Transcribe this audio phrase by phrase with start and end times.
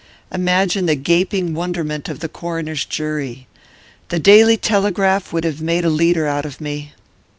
[0.31, 3.45] Imagine the gaping wonderment of the coroner's jury!
[4.09, 6.93] The Daily Telegraph would have made a leader out of me.